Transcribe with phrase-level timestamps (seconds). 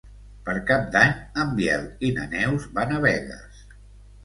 [0.45, 1.13] Per Cap d'Any
[1.43, 3.65] en Biel i na Neus van a Begues.